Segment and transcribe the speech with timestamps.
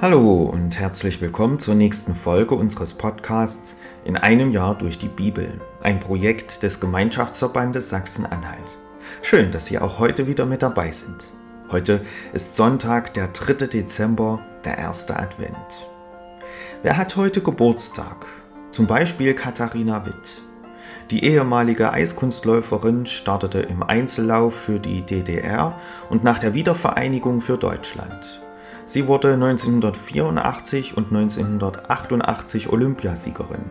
[0.00, 5.60] Hallo und herzlich willkommen zur nächsten Folge unseres Podcasts In einem Jahr durch die Bibel,
[5.82, 8.78] ein Projekt des Gemeinschaftsverbandes Sachsen-Anhalt.
[9.22, 11.16] Schön, dass Sie auch heute wieder mit dabei sind.
[11.72, 12.02] Heute
[12.32, 13.66] ist Sonntag, der 3.
[13.66, 15.56] Dezember, der erste Advent.
[16.84, 18.24] Wer hat heute Geburtstag?
[18.70, 20.42] Zum Beispiel Katharina Witt.
[21.10, 25.76] Die ehemalige Eiskunstläuferin startete im Einzellauf für die DDR
[26.08, 28.42] und nach der Wiedervereinigung für Deutschland.
[28.88, 33.66] Sie wurde 1984 und 1988 Olympiasiegerin.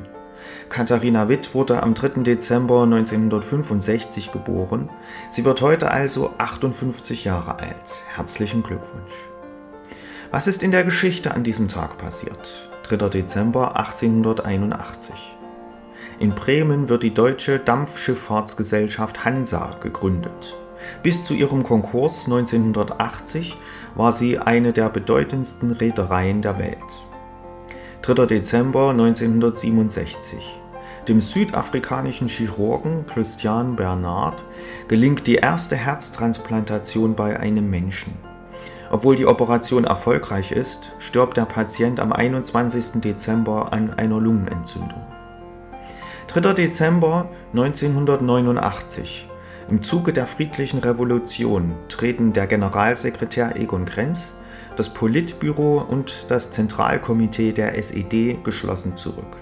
[0.70, 2.22] Katharina Witt wurde am 3.
[2.22, 4.92] Dezember 1965 geboren.
[5.32, 8.04] Sie wird heute also 58 Jahre alt.
[8.14, 9.14] Herzlichen Glückwunsch.
[10.30, 12.70] Was ist in der Geschichte an diesem Tag passiert?
[12.84, 13.10] 3.
[13.10, 15.16] Dezember 1881.
[16.20, 20.56] In Bremen wird die deutsche Dampfschifffahrtsgesellschaft Hansa gegründet.
[21.04, 23.58] Bis zu ihrem Konkurs 1980
[23.96, 26.78] war sie eine der bedeutendsten Reedereien der Welt.
[28.04, 28.26] 3.
[28.26, 30.40] Dezember 1967.
[31.08, 34.44] Dem südafrikanischen Chirurgen Christian Bernard
[34.88, 38.14] gelingt die erste Herztransplantation bei einem Menschen.
[38.90, 43.02] Obwohl die Operation erfolgreich ist, stirbt der Patient am 21.
[43.02, 45.06] Dezember an einer Lungenentzündung.
[46.28, 46.54] 3.
[46.54, 49.30] Dezember 1989.
[49.70, 54.36] Im Zuge der friedlichen Revolution treten der Generalsekretär Egon Krenz,
[54.78, 59.36] das Politbüro und das Zentralkomitee der SED geschlossen zurück.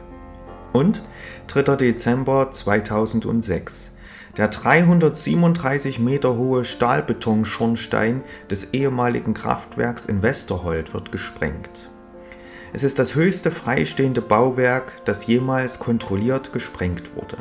[0.73, 1.03] Und
[1.45, 1.75] 3.
[1.75, 3.95] Dezember 2006.
[4.35, 11.91] Der 337 Meter hohe Stahlbetonschornstein des ehemaligen Kraftwerks in Westerhold wird gesprengt.
[12.73, 17.37] Es ist das höchste freistehende Bauwerk, das jemals kontrolliert gesprengt wurde.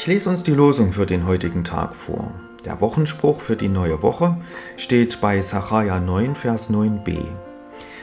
[0.00, 2.32] Ich lese uns die Losung für den heutigen Tag vor.
[2.64, 4.38] Der Wochenspruch für die neue Woche
[4.78, 7.26] steht bei Sacharja 9, Vers 9b.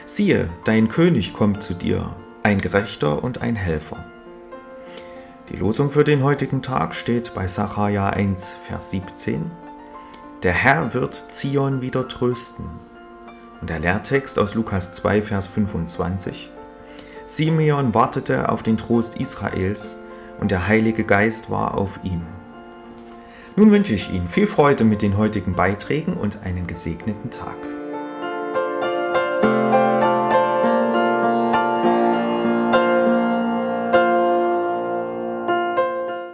[0.06, 4.04] Siehe, dein König kommt zu dir, ein Gerechter und ein Helfer.
[5.48, 9.50] Die Losung für den heutigen Tag steht bei Sacharja 1, Vers 17.
[10.44, 12.66] Der Herr wird Zion wieder trösten.
[13.60, 16.48] Und der Lehrtext aus Lukas 2, Vers 25.
[17.26, 19.96] Simeon wartete auf den Trost Israels,
[20.40, 22.22] und der Heilige Geist war auf ihm.
[23.56, 27.56] Nun wünsche ich Ihnen viel Freude mit den heutigen Beiträgen und einen gesegneten Tag.